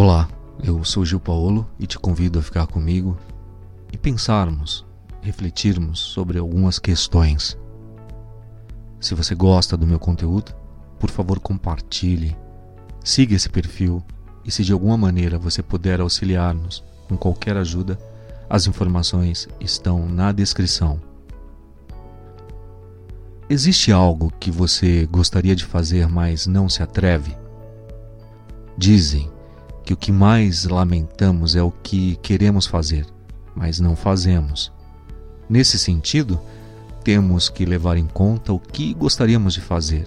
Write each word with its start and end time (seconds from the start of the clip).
Olá, 0.00 0.28
eu 0.62 0.84
sou 0.84 1.04
Gil 1.04 1.18
Paulo 1.18 1.68
e 1.76 1.84
te 1.84 1.98
convido 1.98 2.38
a 2.38 2.42
ficar 2.42 2.68
comigo 2.68 3.18
e 3.92 3.98
pensarmos, 3.98 4.86
refletirmos 5.20 5.98
sobre 5.98 6.38
algumas 6.38 6.78
questões. 6.78 7.58
Se 9.00 9.12
você 9.12 9.34
gosta 9.34 9.76
do 9.76 9.88
meu 9.88 9.98
conteúdo, 9.98 10.54
por 11.00 11.10
favor 11.10 11.40
compartilhe, 11.40 12.36
siga 13.02 13.34
esse 13.34 13.48
perfil 13.48 14.00
e 14.44 14.52
se 14.52 14.62
de 14.62 14.72
alguma 14.72 14.96
maneira 14.96 15.36
você 15.36 15.64
puder 15.64 16.00
auxiliar-nos 16.00 16.84
com 17.08 17.16
qualquer 17.16 17.56
ajuda, 17.56 17.98
as 18.48 18.68
informações 18.68 19.48
estão 19.58 20.08
na 20.08 20.30
descrição. 20.30 21.00
Existe 23.50 23.90
algo 23.90 24.32
que 24.38 24.52
você 24.52 25.06
gostaria 25.06 25.56
de 25.56 25.64
fazer, 25.64 26.08
mas 26.08 26.46
não 26.46 26.68
se 26.68 26.84
atreve? 26.84 27.36
Dizem 28.76 29.36
que 29.88 29.94
o 29.94 29.96
que 29.96 30.12
mais 30.12 30.64
lamentamos 30.64 31.56
é 31.56 31.62
o 31.62 31.70
que 31.70 32.16
queremos 32.16 32.66
fazer, 32.66 33.06
mas 33.56 33.80
não 33.80 33.96
fazemos. 33.96 34.70
Nesse 35.48 35.78
sentido, 35.78 36.38
temos 37.02 37.48
que 37.48 37.64
levar 37.64 37.96
em 37.96 38.06
conta 38.06 38.52
o 38.52 38.60
que 38.60 38.92
gostaríamos 38.92 39.54
de 39.54 39.62
fazer, 39.62 40.06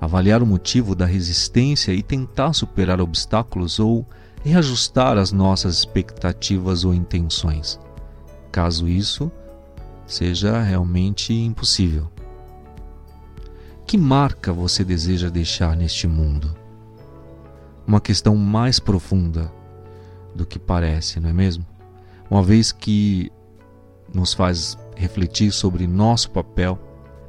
avaliar 0.00 0.42
o 0.42 0.46
motivo 0.46 0.94
da 0.94 1.04
resistência 1.04 1.92
e 1.92 2.02
tentar 2.02 2.54
superar 2.54 2.98
obstáculos 2.98 3.78
ou 3.78 4.06
reajustar 4.42 5.18
as 5.18 5.30
nossas 5.30 5.76
expectativas 5.76 6.82
ou 6.82 6.94
intenções, 6.94 7.78
caso 8.50 8.88
isso 8.88 9.30
seja 10.06 10.62
realmente 10.62 11.34
impossível. 11.34 12.10
Que 13.86 13.98
marca 13.98 14.54
você 14.54 14.82
deseja 14.82 15.28
deixar 15.28 15.76
neste 15.76 16.06
mundo? 16.06 16.64
Uma 17.86 18.00
questão 18.00 18.34
mais 18.36 18.80
profunda 18.80 19.52
do 20.34 20.44
que 20.44 20.58
parece, 20.58 21.20
não 21.20 21.30
é 21.30 21.32
mesmo? 21.32 21.64
Uma 22.30 22.42
vez 22.42 22.72
que 22.72 23.30
nos 24.12 24.34
faz 24.34 24.76
refletir 24.96 25.52
sobre 25.52 25.86
nosso 25.86 26.30
papel 26.30 26.78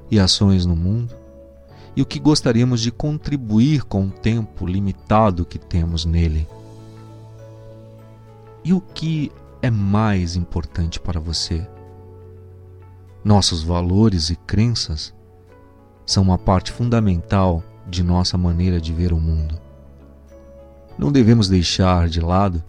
e 0.10 0.20
ações 0.20 0.66
no 0.66 0.76
mundo 0.76 1.16
e 1.96 2.02
o 2.02 2.06
que 2.06 2.20
gostaríamos 2.20 2.82
de 2.82 2.92
contribuir 2.92 3.84
com 3.84 4.06
o 4.06 4.12
tempo 4.12 4.66
limitado 4.66 5.46
que 5.46 5.60
temos 5.60 6.06
nele. 6.06 6.48
E 8.64 8.74
o 8.74 8.80
que 8.80 9.32
é 9.62 9.70
mais 9.70 10.36
importante 10.36 11.00
para 11.00 11.20
você? 11.20 11.68
Nossos 13.24 13.64
valores 13.64 14.30
e 14.30 14.36
crenças 14.36 15.14
são 16.06 16.24
uma 16.24 16.38
parte 16.38 16.72
fundamental 16.72 17.64
de 17.88 18.04
nossa 18.04 18.38
maneira 18.38 18.80
de 18.80 18.94
ver 18.94 19.12
o 19.12 19.20
mundo. 19.20 19.67
Não 20.98 21.12
devemos 21.12 21.48
deixar 21.48 22.10
de 22.10 22.20
lado 22.20 22.64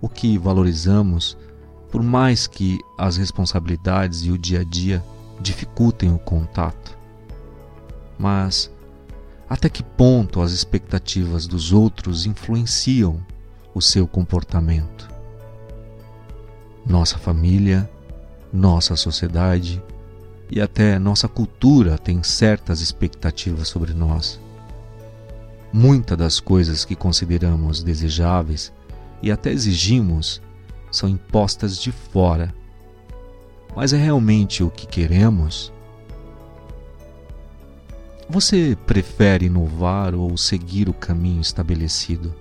o 0.00 0.08
que 0.08 0.36
valorizamos, 0.36 1.36
por 1.90 2.02
mais 2.02 2.46
que 2.46 2.78
as 2.96 3.16
responsabilidades 3.16 4.24
e 4.24 4.30
o 4.30 4.38
dia 4.38 4.60
a 4.60 4.64
dia 4.64 5.02
dificultem 5.40 6.12
o 6.12 6.18
contato. 6.18 6.96
Mas 8.18 8.70
até 9.48 9.68
que 9.68 9.82
ponto 9.82 10.42
as 10.42 10.52
expectativas 10.52 11.46
dos 11.46 11.72
outros 11.72 12.26
influenciam 12.26 13.24
o 13.74 13.80
seu 13.80 14.06
comportamento? 14.06 15.08
Nossa 16.84 17.16
família, 17.16 17.88
nossa 18.52 18.96
sociedade, 18.96 19.82
e 20.50 20.60
até 20.60 20.98
nossa 20.98 21.28
cultura 21.28 21.98
tem 21.98 22.22
certas 22.22 22.80
expectativas 22.80 23.68
sobre 23.68 23.92
nós. 23.92 24.40
Muitas 25.72 26.16
das 26.16 26.40
coisas 26.40 26.84
que 26.84 26.96
consideramos 26.96 27.82
desejáveis 27.82 28.72
e 29.22 29.30
até 29.30 29.50
exigimos 29.50 30.40
são 30.90 31.08
impostas 31.08 31.78
de 31.78 31.92
fora. 31.92 32.54
Mas 33.76 33.92
é 33.92 33.96
realmente 33.96 34.62
o 34.62 34.70
que 34.70 34.86
queremos? 34.86 35.72
Você 38.30 38.76
prefere 38.86 39.46
inovar 39.46 40.14
ou 40.14 40.36
seguir 40.36 40.88
o 40.88 40.94
caminho 40.94 41.40
estabelecido? 41.40 42.34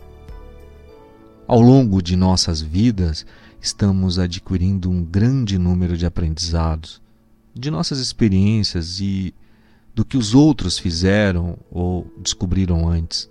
Ao 1.47 1.61
longo 1.61 2.01
de 2.01 2.15
nossas 2.15 2.61
vidas, 2.61 3.25
estamos 3.61 4.19
adquirindo 4.19 4.89
um 4.89 5.03
grande 5.03 5.57
número 5.57 5.97
de 5.97 6.05
aprendizados 6.05 7.01
de 7.57 7.71
nossas 7.71 7.99
experiências 7.99 8.99
e 8.99 9.33
do 9.97 10.05
que 10.05 10.15
os 10.15 10.35
outros 10.35 10.77
fizeram 10.77 11.57
ou 11.71 12.05
descobriram 12.19 12.87
antes. 12.87 13.27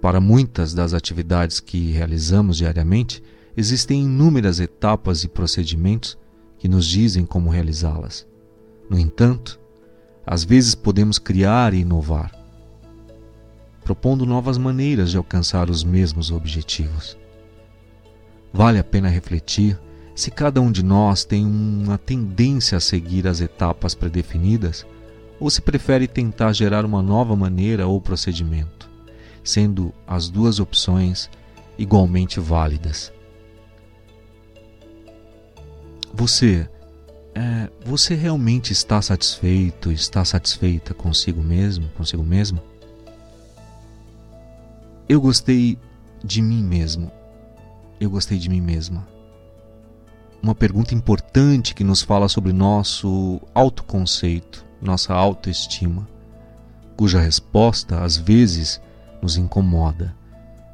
Para 0.00 0.20
muitas 0.20 0.74
das 0.74 0.92
atividades 0.92 1.60
que 1.60 1.92
realizamos 1.92 2.56
diariamente, 2.56 3.22
existem 3.56 4.02
inúmeras 4.02 4.58
etapas 4.58 5.22
e 5.22 5.28
procedimentos 5.28 6.18
que 6.58 6.66
nos 6.66 6.88
dizem 6.88 7.24
como 7.24 7.50
realizá-las. 7.50 8.26
No 8.90 8.98
entanto, 8.98 9.60
às 10.26 10.42
vezes 10.42 10.74
podemos 10.74 11.20
criar 11.20 11.72
e 11.72 11.82
inovar, 11.82 12.32
propondo 13.84 14.26
novas 14.26 14.58
maneiras 14.58 15.12
de 15.12 15.16
alcançar 15.16 15.70
os 15.70 15.84
mesmos 15.84 16.32
objetivos. 16.32 17.16
Vale 18.52 18.80
a 18.80 18.84
pena 18.84 19.08
refletir 19.08 19.78
se 20.20 20.30
cada 20.30 20.60
um 20.60 20.70
de 20.70 20.84
nós 20.84 21.24
tem 21.24 21.46
uma 21.46 21.96
tendência 21.96 22.76
a 22.76 22.80
seguir 22.80 23.26
as 23.26 23.40
etapas 23.40 23.94
predefinidas, 23.94 24.84
ou 25.40 25.48
se 25.48 25.62
prefere 25.62 26.06
tentar 26.06 26.52
gerar 26.52 26.84
uma 26.84 27.00
nova 27.00 27.34
maneira 27.34 27.86
ou 27.86 27.98
procedimento, 28.02 28.86
sendo 29.42 29.94
as 30.06 30.28
duas 30.28 30.60
opções 30.60 31.30
igualmente 31.78 32.38
válidas. 32.38 33.10
Você, 36.12 36.68
é, 37.34 37.70
você 37.82 38.14
realmente 38.14 38.74
está 38.74 39.00
satisfeito, 39.00 39.90
está 39.90 40.22
satisfeita 40.22 40.92
consigo 40.92 41.42
mesmo, 41.42 41.88
consigo 41.96 42.22
mesmo? 42.22 42.60
Eu 45.08 45.18
gostei 45.18 45.78
de 46.22 46.42
mim 46.42 46.62
mesmo. 46.62 47.10
Eu 47.98 48.10
gostei 48.10 48.36
de 48.36 48.50
mim 48.50 48.60
mesma 48.60 49.08
uma 50.42 50.54
pergunta 50.54 50.94
importante 50.94 51.74
que 51.74 51.84
nos 51.84 52.02
fala 52.02 52.28
sobre 52.28 52.52
nosso 52.52 53.40
autoconceito, 53.54 54.64
nossa 54.80 55.12
autoestima, 55.12 56.08
cuja 56.96 57.20
resposta 57.20 58.02
às 58.02 58.16
vezes 58.16 58.80
nos 59.20 59.36
incomoda 59.36 60.14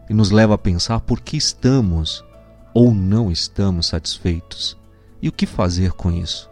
e 0.08 0.14
nos 0.14 0.30
leva 0.30 0.54
a 0.54 0.58
pensar 0.58 1.00
por 1.00 1.20
que 1.20 1.36
estamos 1.36 2.24
ou 2.72 2.94
não 2.94 3.30
estamos 3.30 3.86
satisfeitos 3.86 4.76
e 5.20 5.28
o 5.28 5.32
que 5.32 5.46
fazer 5.46 5.92
com 5.92 6.12
isso. 6.12 6.48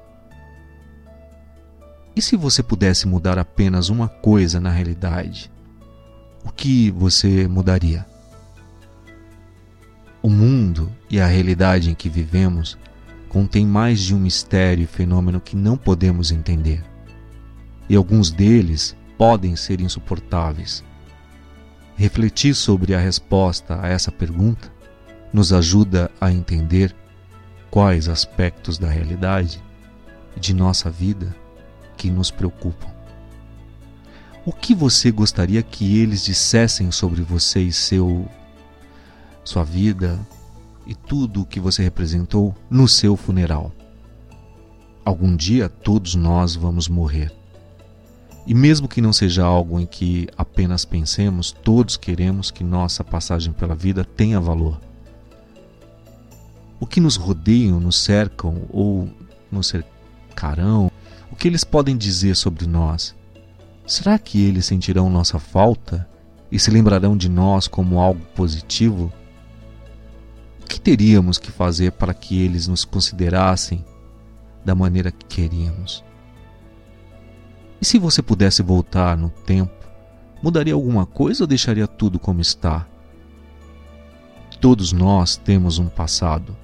E 2.16 2.22
se 2.22 2.36
você 2.36 2.62
pudesse 2.62 3.06
mudar 3.06 3.38
apenas 3.38 3.88
uma 3.88 4.08
coisa 4.08 4.60
na 4.60 4.70
realidade, 4.70 5.50
o 6.44 6.50
que 6.50 6.90
você 6.90 7.48
mudaria? 7.48 8.06
O 10.22 10.30
mundo 10.30 10.90
e 11.10 11.20
a 11.20 11.26
realidade 11.26 11.90
em 11.90 11.94
que 11.94 12.08
vivemos 12.08 12.78
contém 13.34 13.66
mais 13.66 13.98
de 13.98 14.14
um 14.14 14.20
mistério 14.20 14.84
e 14.84 14.86
fenômeno 14.86 15.40
que 15.40 15.56
não 15.56 15.76
podemos 15.76 16.30
entender. 16.30 16.84
E 17.88 17.96
alguns 17.96 18.30
deles 18.30 18.96
podem 19.18 19.56
ser 19.56 19.80
insuportáveis. 19.80 20.84
Refletir 21.96 22.54
sobre 22.54 22.94
a 22.94 23.00
resposta 23.00 23.80
a 23.82 23.88
essa 23.88 24.12
pergunta 24.12 24.72
nos 25.32 25.52
ajuda 25.52 26.12
a 26.20 26.30
entender 26.30 26.94
quais 27.72 28.08
aspectos 28.08 28.78
da 28.78 28.88
realidade 28.88 29.60
de 30.36 30.54
nossa 30.54 30.88
vida 30.88 31.34
que 31.96 32.10
nos 32.10 32.30
preocupam. 32.30 32.86
O 34.46 34.52
que 34.52 34.76
você 34.76 35.10
gostaria 35.10 35.60
que 35.60 35.98
eles 35.98 36.24
dissessem 36.24 36.92
sobre 36.92 37.22
você 37.22 37.58
e 37.62 37.72
seu 37.72 38.28
sua 39.42 39.64
vida, 39.64 40.24
e 40.86 40.94
tudo 40.94 41.42
o 41.42 41.46
que 41.46 41.60
você 41.60 41.82
representou 41.82 42.54
no 42.70 42.86
seu 42.86 43.16
funeral. 43.16 43.72
Algum 45.04 45.36
dia 45.36 45.68
todos 45.68 46.14
nós 46.14 46.54
vamos 46.54 46.88
morrer. 46.88 47.32
E 48.46 48.54
mesmo 48.54 48.88
que 48.88 49.00
não 49.00 49.12
seja 49.12 49.44
algo 49.44 49.80
em 49.80 49.86
que 49.86 50.28
apenas 50.36 50.84
pensemos, 50.84 51.50
todos 51.50 51.96
queremos 51.96 52.50
que 52.50 52.62
nossa 52.62 53.02
passagem 53.02 53.52
pela 53.52 53.74
vida 53.74 54.04
tenha 54.04 54.38
valor. 54.38 54.78
O 56.78 56.86
que 56.86 57.00
nos 57.00 57.16
rodeiam, 57.16 57.80
nos 57.80 57.96
cercam 57.96 58.62
ou 58.70 59.08
nos 59.50 59.68
cercarão, 59.68 60.90
o 61.30 61.36
que 61.36 61.48
eles 61.48 61.64
podem 61.64 61.96
dizer 61.96 62.36
sobre 62.36 62.66
nós? 62.66 63.14
Será 63.86 64.18
que 64.18 64.42
eles 64.42 64.66
sentirão 64.66 65.08
nossa 65.08 65.38
falta 65.38 66.08
e 66.50 66.58
se 66.58 66.70
lembrarão 66.70 67.16
de 67.16 67.28
nós 67.28 67.66
como 67.66 67.98
algo 67.98 68.20
positivo? 68.34 69.12
Que 70.64 70.80
teríamos 70.80 71.38
que 71.38 71.50
fazer 71.50 71.92
para 71.92 72.14
que 72.14 72.42
eles 72.42 72.66
nos 72.66 72.84
considerassem 72.84 73.84
da 74.64 74.74
maneira 74.74 75.12
que 75.12 75.24
queríamos? 75.26 76.04
E 77.80 77.84
se 77.84 77.98
você 77.98 78.22
pudesse 78.22 78.62
voltar 78.62 79.16
no 79.16 79.30
tempo, 79.30 79.72
mudaria 80.42 80.74
alguma 80.74 81.06
coisa 81.06 81.44
ou 81.44 81.46
deixaria 81.46 81.86
tudo 81.86 82.18
como 82.18 82.40
está? 82.40 82.86
todos 84.64 84.94
nós 84.94 85.36
temos 85.36 85.78
um 85.78 85.88
passado, 85.88 86.56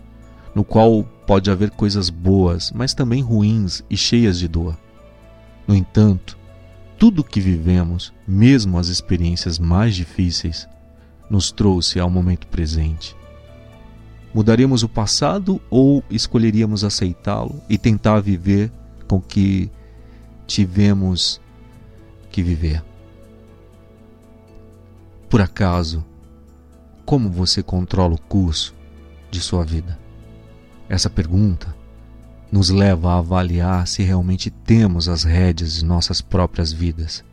no 0.54 0.64
qual 0.64 1.04
pode 1.26 1.50
haver 1.50 1.70
coisas 1.70 2.08
boas, 2.08 2.72
mas 2.74 2.94
também 2.94 3.20
ruins 3.20 3.84
e 3.90 3.96
cheias 3.96 4.38
de 4.38 4.48
dor. 4.48 4.74
No 5.68 5.74
entanto, 5.74 6.34
tudo 6.98 7.20
o 7.20 7.24
que 7.24 7.42
vivemos, 7.42 8.10
mesmo 8.26 8.78
as 8.78 8.88
experiências 8.88 9.58
mais 9.58 9.94
difíceis, 9.94 10.66
nos 11.28 11.52
trouxe 11.52 12.00
ao 12.00 12.08
momento 12.08 12.46
presente. 12.46 13.14
Mudaríamos 14.32 14.82
o 14.84 14.88
passado 14.88 15.60
ou 15.68 16.04
escolheríamos 16.08 16.84
aceitá-lo 16.84 17.60
e 17.68 17.76
tentar 17.76 18.20
viver 18.20 18.70
com 19.08 19.16
o 19.16 19.20
que 19.20 19.70
tivemos 20.46 21.40
que 22.30 22.42
viver? 22.42 22.82
Por 25.28 25.40
acaso, 25.40 26.04
como 27.04 27.28
você 27.28 27.60
controla 27.62 28.14
o 28.14 28.20
curso 28.20 28.74
de 29.30 29.40
sua 29.40 29.64
vida? 29.64 29.98
Essa 30.88 31.10
pergunta 31.10 31.74
nos 32.52 32.70
leva 32.70 33.12
a 33.12 33.18
avaliar 33.18 33.86
se 33.86 34.02
realmente 34.02 34.50
temos 34.50 35.08
as 35.08 35.24
rédeas 35.24 35.74
de 35.74 35.84
nossas 35.84 36.20
próprias 36.20 36.72
vidas, 36.72 37.24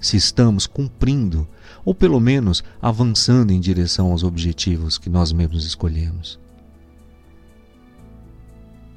se 0.00 0.16
estamos 0.16 0.66
cumprindo 0.66 1.46
ou 1.84 1.94
pelo 1.94 2.20
menos 2.20 2.64
avançando 2.80 3.52
em 3.52 3.60
direção 3.60 4.12
aos 4.12 4.22
objetivos 4.22 4.96
que 4.98 5.10
nós 5.10 5.32
mesmos 5.32 5.66
escolhemos. 5.66 6.45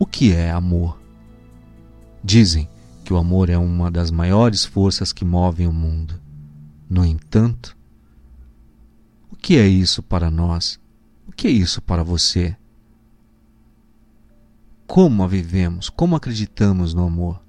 O 0.02 0.06
que 0.06 0.32
é 0.32 0.50
amor? 0.50 0.98
Dizem 2.24 2.70
que 3.04 3.12
o 3.12 3.18
amor 3.18 3.50
é 3.50 3.58
uma 3.58 3.92
das 3.92 4.10
maiores 4.10 4.64
forças 4.64 5.12
que 5.12 5.26
movem 5.26 5.68
o 5.68 5.74
mundo. 5.74 6.18
No 6.90 7.06
entanto, 7.06 7.76
o 9.30 9.36
que 9.36 9.58
é 9.58 9.68
isso 9.68 10.02
para 10.02 10.32
nós? 10.32 10.80
O 11.28 11.34
que 11.34 11.48
é 11.48 11.52
isso 11.52 11.82
para 11.82 12.02
você? 12.02 12.56
Como 14.88 15.22
a 15.22 15.28
vivemos? 15.28 15.90
Como 15.90 16.16
acreditamos 16.16 16.94
no 16.94 17.04
amor? 17.04 17.44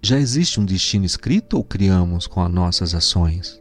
Já 0.00 0.20
existe 0.20 0.60
um 0.60 0.64
destino 0.64 1.04
escrito 1.04 1.56
ou 1.56 1.64
criamos 1.64 2.28
com 2.28 2.40
as 2.40 2.50
nossas 2.50 2.94
ações? 2.94 3.60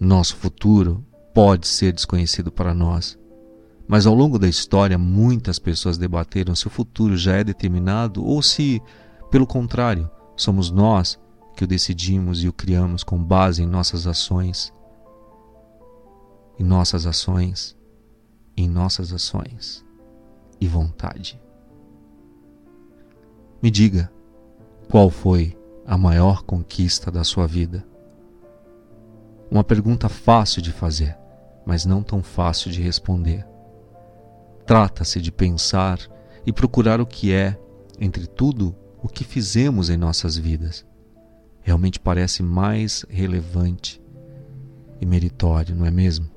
Nosso 0.00 0.34
futuro 0.34 1.06
pode 1.32 1.68
ser 1.68 1.92
desconhecido 1.92 2.50
para 2.50 2.74
nós 2.74 3.16
mas 3.86 4.06
ao 4.06 4.14
longo 4.14 4.38
da 4.38 4.48
história, 4.48 4.96
muitas 4.96 5.58
pessoas 5.58 5.98
debateram 5.98 6.54
se 6.54 6.66
o 6.66 6.70
futuro 6.70 7.16
já 7.16 7.36
é 7.36 7.44
determinado 7.44 8.24
ou 8.24 8.42
se, 8.42 8.82
pelo 9.30 9.46
contrário, 9.46 10.10
somos 10.36 10.70
nós 10.70 11.18
que 11.54 11.64
o 11.64 11.66
decidimos 11.66 12.42
e 12.42 12.48
o 12.48 12.52
criamos 12.52 13.04
com 13.04 13.22
base 13.22 13.62
em 13.62 13.66
nossas 13.66 14.06
ações. 14.06 14.72
Em 16.58 16.64
nossas 16.64 17.06
ações, 17.06 17.76
em 18.56 18.68
nossas 18.68 19.12
ações 19.12 19.84
e 20.60 20.66
vontade. 20.66 21.40
Me 23.62 23.70
diga, 23.70 24.10
qual 24.90 25.10
foi 25.10 25.58
a 25.86 25.98
maior 25.98 26.42
conquista 26.42 27.10
da 27.10 27.24
sua 27.24 27.46
vida? 27.46 27.84
Uma 29.50 29.64
pergunta 29.64 30.08
fácil 30.08 30.62
de 30.62 30.72
fazer, 30.72 31.16
mas 31.66 31.84
não 31.84 32.02
tão 32.02 32.22
fácil 32.22 32.70
de 32.70 32.80
responder. 32.80 33.53
Trata-se 34.66 35.20
de 35.20 35.30
pensar 35.30 35.98
e 36.46 36.52
procurar 36.52 37.00
o 37.00 37.06
que 37.06 37.32
é, 37.32 37.58
entre 38.00 38.26
tudo, 38.26 38.74
o 39.02 39.08
que 39.08 39.24
fizemos 39.24 39.90
em 39.90 39.96
nossas 39.96 40.36
vidas. 40.36 40.86
Realmente 41.60 42.00
parece 42.00 42.42
mais 42.42 43.04
relevante 43.08 44.00
e 45.00 45.06
meritório, 45.06 45.74
não 45.74 45.84
é 45.84 45.90
mesmo? 45.90 46.30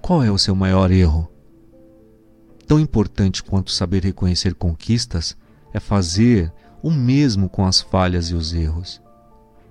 Qual 0.00 0.22
é 0.22 0.30
o 0.30 0.38
seu 0.38 0.54
maior 0.54 0.90
erro? 0.90 1.28
Tão 2.66 2.78
importante 2.78 3.42
quanto 3.42 3.70
saber 3.70 4.04
reconhecer 4.04 4.54
conquistas 4.54 5.36
é 5.72 5.80
fazer 5.80 6.52
o 6.82 6.90
mesmo 6.90 7.48
com 7.48 7.64
as 7.64 7.80
falhas 7.80 8.30
e 8.30 8.34
os 8.34 8.52
erros. 8.52 9.00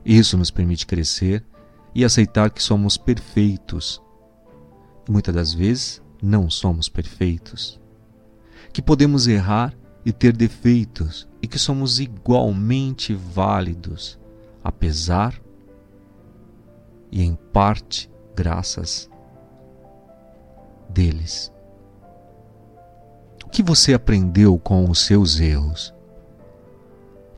Isso 0.06 0.38
nos 0.38 0.52
permite 0.52 0.86
crescer 0.86 1.44
e 1.94 2.04
aceitar 2.04 2.50
que 2.50 2.62
somos 2.62 2.98
perfeitos. 2.98 4.02
E 5.08 5.12
muitas 5.12 5.34
das 5.34 5.54
vezes 5.54 6.02
não 6.22 6.50
somos 6.50 6.90
perfeitos, 6.90 7.80
que 8.74 8.82
podemos 8.82 9.28
errar 9.28 9.74
e 10.06 10.12
ter 10.12 10.36
defeitos 10.36 11.28
e 11.42 11.48
que 11.48 11.60
somos 11.60 12.00
igualmente 12.00 13.14
válidos, 13.14 14.20
apesar 14.64 15.40
e 17.12 17.24
em 17.24 17.36
parte 17.36 18.10
graças 18.36 19.10
deles. 20.90 21.52
O 23.46 23.50
que 23.50 23.64
você 23.64 23.94
aprendeu 23.94 24.58
com 24.60 24.90
os 24.90 25.00
seus 25.00 25.40
erros? 25.40 25.94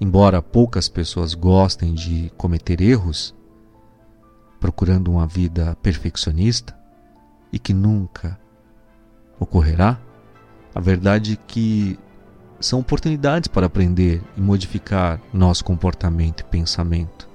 Embora 0.01 0.41
poucas 0.41 0.87
pessoas 0.89 1.33
gostem 1.33 1.93
de 1.93 2.31
cometer 2.37 2.81
erros, 2.81 3.35
procurando 4.59 5.11
uma 5.11 5.27
vida 5.27 5.75
perfeccionista 5.81 6.77
e 7.51 7.59
que 7.59 7.73
nunca 7.73 8.39
ocorrerá, 9.39 9.99
a 10.73 10.79
verdade 10.79 11.33
é 11.33 11.47
que 11.47 11.97
são 12.59 12.79
oportunidades 12.79 13.47
para 13.47 13.67
aprender 13.67 14.21
e 14.35 14.41
modificar 14.41 15.19
nosso 15.33 15.63
comportamento 15.63 16.41
e 16.41 16.43
pensamento. 16.43 17.27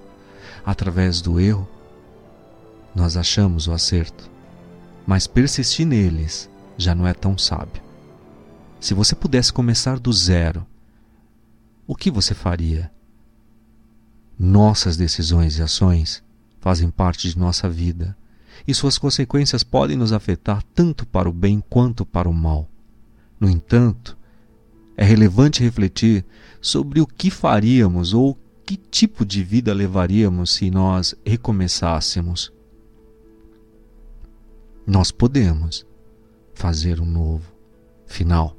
Através 0.65 1.21
do 1.21 1.41
erro, 1.41 1.69
nós 2.95 3.17
achamos 3.17 3.67
o 3.67 3.73
acerto, 3.73 4.31
mas 5.07 5.27
persistir 5.27 5.87
neles 5.87 6.49
já 6.77 6.95
não 6.95 7.07
é 7.07 7.15
tão 7.15 7.37
sábio. 7.37 7.83
Se 8.81 8.93
você 8.95 9.15
pudesse 9.15 9.53
começar 9.53 9.99
do 9.99 10.13
zero, 10.13 10.67
o 11.87 11.97
que 11.97 12.11
você 12.11 12.35
faria? 12.35 12.91
Nossas 14.39 14.97
decisões 14.97 15.59
e 15.59 15.63
ações 15.63 16.23
fazem 16.61 16.91
parte 16.91 17.29
de 17.29 17.39
nossa 17.39 17.69
vida 17.69 18.17
e 18.67 18.75
suas 18.75 18.99
consequências 18.99 19.63
podem 19.63 19.97
nos 19.97 20.13
afetar 20.13 20.63
tanto 20.75 21.07
para 21.07 21.29
o 21.29 21.33
bem 21.33 21.63
quanto 21.69 22.05
para 22.07 22.29
o 22.29 22.33
mal. 22.33 22.69
No 23.39 23.49
entanto, 23.49 24.17
é 24.97 25.05
relevante 25.05 25.63
refletir 25.63 26.25
sobre 26.61 27.01
o 27.01 27.07
que 27.07 27.31
faríamos 27.31 28.15
ou 28.15 28.39
que 28.65 28.77
tipo 28.77 29.25
de 29.25 29.43
vida 29.43 29.75
levaríamos 29.75 30.55
se 30.55 30.71
nós 30.71 31.15
recomeçássemos. 31.25 32.53
Nós 34.87 35.11
podemos 35.11 35.87
fazer 36.55 37.01
um 37.01 37.07
novo 37.07 37.53
final. 38.07 38.57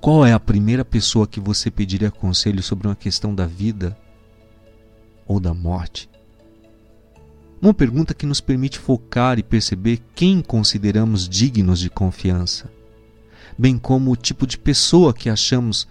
Qual 0.00 0.24
é 0.26 0.32
a 0.32 0.40
primeira 0.40 0.84
pessoa 0.84 1.26
que 1.26 1.38
você 1.38 1.70
pediria 1.70 2.10
conselho 2.10 2.62
sobre 2.62 2.88
uma 2.88 2.96
questão 2.96 3.34
da 3.34 3.46
vida 3.46 3.96
ou 5.26 5.38
da 5.38 5.54
morte? 5.54 6.11
Uma 7.62 7.72
pergunta 7.72 8.12
que 8.12 8.26
nos 8.26 8.40
permite 8.40 8.76
focar 8.76 9.38
e 9.38 9.42
perceber 9.42 10.02
quem 10.16 10.42
consideramos 10.42 11.28
dignos 11.28 11.78
de 11.78 11.88
confiança, 11.88 12.68
bem 13.56 13.78
como 13.78 14.10
o 14.10 14.16
tipo 14.16 14.48
de 14.48 14.58
pessoa 14.58 15.14
que 15.14 15.30
achamos 15.30 15.84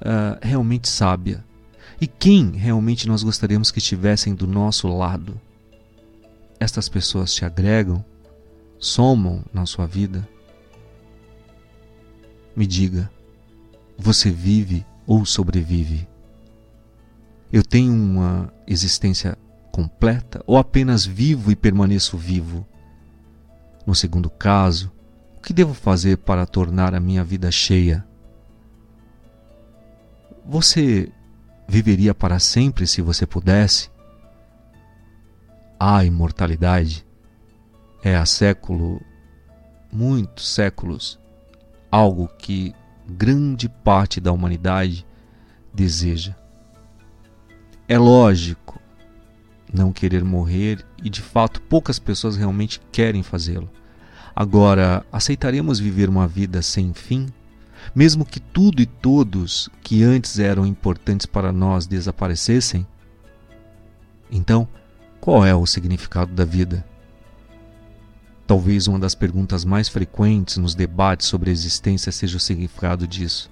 uh, 0.00 0.38
realmente 0.40 0.88
sábia 0.88 1.44
e 2.00 2.06
quem 2.06 2.52
realmente 2.52 3.06
nós 3.06 3.22
gostaríamos 3.22 3.70
que 3.70 3.80
estivessem 3.80 4.34
do 4.34 4.46
nosso 4.46 4.88
lado. 4.88 5.38
Estas 6.58 6.88
pessoas 6.88 7.34
te 7.34 7.44
agregam, 7.44 8.02
somam 8.78 9.44
na 9.52 9.66
sua 9.66 9.86
vida? 9.86 10.26
Me 12.56 12.66
diga, 12.66 13.10
você 13.98 14.30
vive 14.30 14.86
ou 15.06 15.26
sobrevive? 15.26 16.08
Eu 17.52 17.62
tenho 17.62 17.92
uma 17.92 18.50
existência 18.66 19.36
completa 19.70 20.42
ou 20.46 20.56
apenas 20.56 21.04
vivo 21.06 21.50
e 21.50 21.56
permaneço 21.56 22.16
vivo? 22.16 22.66
No 23.86 23.94
segundo 23.94 24.28
caso, 24.28 24.92
o 25.36 25.40
que 25.40 25.52
devo 25.52 25.72
fazer 25.72 26.18
para 26.18 26.46
tornar 26.46 26.94
a 26.94 27.00
minha 27.00 27.24
vida 27.24 27.50
cheia? 27.50 28.04
Você 30.44 31.10
viveria 31.66 32.14
para 32.14 32.38
sempre 32.38 32.86
se 32.86 33.00
você 33.00 33.24
pudesse? 33.26 33.90
A 35.78 36.04
imortalidade 36.04 37.06
é 38.02 38.16
há 38.16 38.26
século, 38.26 39.00
muitos 39.90 40.48
séculos, 40.48 41.18
algo 41.90 42.28
que 42.38 42.74
grande 43.08 43.68
parte 43.68 44.20
da 44.20 44.32
humanidade 44.32 45.06
deseja. 45.72 46.34
É 47.88 47.98
lógico 47.98 48.80
não 49.72 49.92
querer 49.92 50.24
morrer 50.24 50.84
e 51.02 51.08
de 51.08 51.20
fato 51.20 51.60
poucas 51.62 51.98
pessoas 51.98 52.36
realmente 52.36 52.80
querem 52.90 53.22
fazê-lo. 53.22 53.70
Agora, 54.34 55.04
aceitaremos 55.12 55.78
viver 55.78 56.08
uma 56.08 56.26
vida 56.26 56.62
sem 56.62 56.92
fim? 56.92 57.26
Mesmo 57.94 58.24
que 58.24 58.40
tudo 58.40 58.80
e 58.80 58.86
todos 58.86 59.68
que 59.82 60.02
antes 60.02 60.38
eram 60.38 60.66
importantes 60.66 61.26
para 61.26 61.52
nós 61.52 61.86
desaparecessem? 61.86 62.86
Então, 64.30 64.68
qual 65.20 65.44
é 65.44 65.54
o 65.54 65.66
significado 65.66 66.32
da 66.32 66.44
vida? 66.44 66.84
Talvez 68.46 68.86
uma 68.86 68.98
das 68.98 69.14
perguntas 69.14 69.64
mais 69.64 69.88
frequentes 69.88 70.56
nos 70.56 70.74
debates 70.74 71.26
sobre 71.26 71.50
a 71.50 71.52
existência 71.52 72.10
seja 72.10 72.36
o 72.36 72.40
significado 72.40 73.06
disso. 73.06 73.50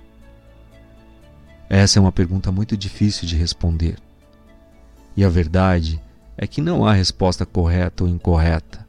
Essa 1.69 1.99
é 1.99 2.03
uma 2.03 2.13
pergunta 2.13 2.51
muito 2.51 2.77
difícil 2.77 3.27
de 3.27 3.37
responder. 3.37 3.99
E 5.17 5.25
a 5.25 5.29
verdade 5.29 6.01
é 6.39 6.47
que 6.47 6.61
não 6.61 6.87
há 6.87 6.93
resposta 6.93 7.45
correta 7.45 8.05
ou 8.05 8.09
incorreta. 8.09 8.87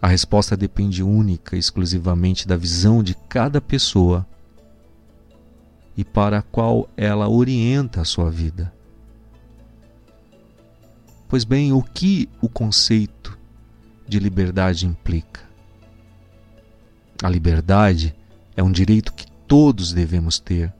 A 0.00 0.08
resposta 0.08 0.56
depende 0.56 1.02
única 1.02 1.54
e 1.54 1.58
exclusivamente 1.58 2.48
da 2.48 2.56
visão 2.56 3.02
de 3.02 3.14
cada 3.28 3.60
pessoa 3.60 4.26
e 5.94 6.02
para 6.02 6.38
a 6.38 6.42
qual 6.42 6.88
ela 6.96 7.28
orienta 7.28 8.00
a 8.00 8.04
sua 8.04 8.30
vida. 8.30 8.72
Pois 11.28 11.44
bem, 11.44 11.72
o 11.72 11.82
que 11.82 12.28
o 12.40 12.48
conceito 12.48 13.38
de 14.08 14.18
liberdade 14.18 14.86
implica? 14.86 15.42
A 17.22 17.28
liberdade 17.28 18.14
é 18.56 18.62
um 18.62 18.72
direito 18.72 19.12
que 19.12 19.26
todos 19.46 19.92
devemos 19.92 20.38
ter. 20.38 20.72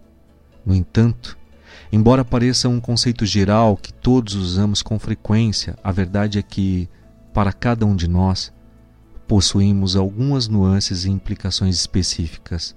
No 0.64 0.74
entanto, 0.74 1.36
embora 1.94 2.24
pareça 2.24 2.68
um 2.68 2.80
conceito 2.80 3.24
geral 3.24 3.76
que 3.76 3.92
todos 3.92 4.34
usamos 4.34 4.82
com 4.82 4.98
frequência, 4.98 5.76
a 5.82 5.92
verdade 5.92 6.40
é 6.40 6.42
que, 6.42 6.88
para 7.32 7.52
cada 7.52 7.86
um 7.86 7.94
de 7.94 8.08
nós, 8.08 8.52
possuímos 9.28 9.94
algumas 9.94 10.48
nuances 10.48 11.04
e 11.04 11.10
implicações 11.10 11.76
específicas. 11.76 12.74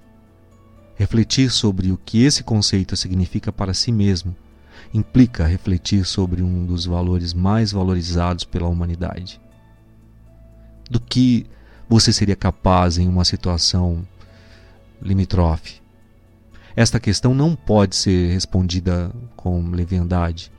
Refletir 0.94 1.50
sobre 1.50 1.90
o 1.90 1.96
que 1.96 2.22
esse 2.22 2.44
conceito 2.44 2.96
significa 2.96 3.50
para 3.50 3.74
si 3.74 3.90
mesmo 3.90 4.36
implica 4.94 5.44
refletir 5.44 6.04
sobre 6.04 6.40
um 6.40 6.64
dos 6.64 6.86
valores 6.86 7.34
mais 7.34 7.72
valorizados 7.72 8.44
pela 8.44 8.68
humanidade. 8.68 9.40
Do 10.88 11.00
que 11.00 11.44
você 11.88 12.12
seria 12.12 12.36
capaz 12.36 12.98
em 12.98 13.08
uma 13.08 13.24
situação 13.24 14.06
limítrofe? 15.02 15.87
Esta 16.78 17.00
questão 17.00 17.34
não 17.34 17.56
pode 17.56 17.96
ser 17.96 18.32
respondida 18.32 19.12
com 19.34 19.68
leviandade, 19.68 20.52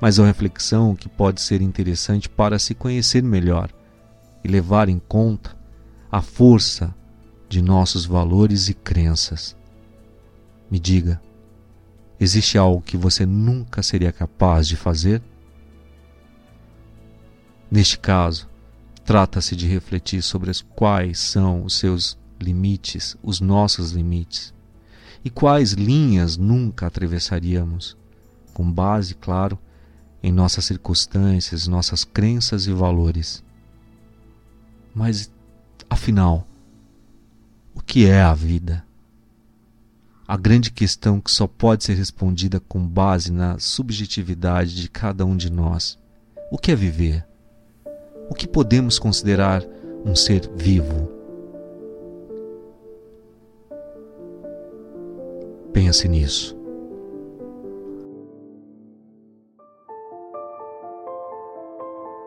mas 0.00 0.16
é 0.16 0.22
uma 0.22 0.28
reflexão 0.28 0.94
que 0.94 1.08
pode 1.08 1.40
ser 1.40 1.60
interessante 1.60 2.28
para 2.28 2.60
se 2.60 2.76
conhecer 2.76 3.24
melhor 3.24 3.72
e 4.44 4.46
levar 4.46 4.88
em 4.88 5.00
conta 5.00 5.58
a 6.12 6.22
força 6.22 6.94
de 7.48 7.60
nossos 7.60 8.06
valores 8.06 8.68
e 8.68 8.74
crenças. 8.74 9.56
Me 10.70 10.78
diga, 10.78 11.20
existe 12.20 12.56
algo 12.56 12.80
que 12.80 12.96
você 12.96 13.26
nunca 13.26 13.82
seria 13.82 14.12
capaz 14.12 14.68
de 14.68 14.76
fazer? 14.76 15.20
Neste 17.68 17.98
caso, 17.98 18.48
trata-se 19.04 19.56
de 19.56 19.66
refletir 19.66 20.22
sobre 20.22 20.52
quais 20.76 21.18
são 21.18 21.64
os 21.64 21.76
seus 21.76 22.16
limites, 22.40 23.16
os 23.20 23.40
nossos 23.40 23.90
limites, 23.90 24.54
e 25.24 25.30
quais 25.30 25.72
linhas 25.72 26.36
nunca 26.36 26.86
atravessaríamos, 26.86 27.96
com 28.52 28.70
base, 28.70 29.14
claro, 29.14 29.58
em 30.22 30.30
nossas 30.30 30.64
circunstâncias, 30.64 31.66
nossas 31.66 32.04
crenças 32.04 32.66
e 32.66 32.72
valores. 32.72 33.42
Mas, 34.94 35.30
afinal, 35.88 36.46
o 37.74 37.80
que 37.80 38.06
é 38.06 38.22
a 38.22 38.34
vida? 38.34 38.84
a 40.26 40.36
grande 40.36 40.70
questão 40.70 41.20
que 41.20 41.30
só 41.30 41.46
pode 41.46 41.84
ser 41.84 41.94
respondida 41.94 42.58
com 42.58 42.80
base 42.86 43.30
na 43.30 43.58
subjetividade 43.58 44.74
de 44.74 44.88
cada 44.88 45.24
um 45.24 45.36
de 45.36 45.52
nós. 45.52 45.98
O 46.50 46.56
que 46.56 46.72
é 46.72 46.76
viver? 46.76 47.26
O 48.30 48.34
que 48.34 48.48
podemos 48.48 48.98
considerar 48.98 49.62
um 50.04 50.16
ser 50.16 50.50
vivo? 50.56 51.13
Pense 55.74 56.06
nisso. 56.06 56.63